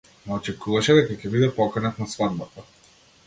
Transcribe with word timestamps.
Не 0.27 0.31
очекуваше 0.37 0.95
дека 0.99 1.19
ќе 1.23 1.31
биде 1.35 1.51
поканет 1.59 2.01
на 2.03 2.09
свадбата. 2.15 2.67